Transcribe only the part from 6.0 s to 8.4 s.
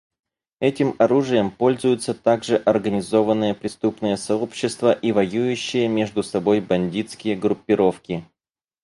собой бандитские группировки.